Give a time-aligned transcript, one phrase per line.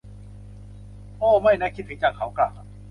[1.19, 2.51] โอ้ ไม่นะ คิดถึงจัง เขากล่าว